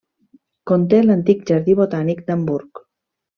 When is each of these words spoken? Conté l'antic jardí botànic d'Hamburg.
Conté 0.71 1.01
l'antic 1.03 1.43
jardí 1.51 1.75
botànic 1.81 2.25
d'Hamburg. 2.31 2.83